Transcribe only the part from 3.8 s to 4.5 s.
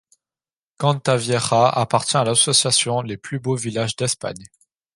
d'Espagne.